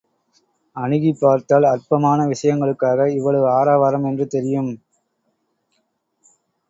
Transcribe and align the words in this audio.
அணுகிப் 0.75 1.19
பார்த்தால் 1.19 1.65
அற்பமான 1.65 2.25
விஷயங்களுக்காக 2.25 3.07
இவ்வளவு 3.11 3.47
ஆரவாரம் 3.51 4.05
என்று 4.05 4.27
தெரியும்! 4.27 4.71